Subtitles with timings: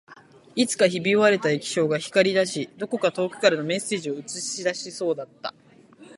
[0.55, 5.53] いつかひび割れた液晶が光り出し、どこか遠くからのメッセージを映し出しそうだった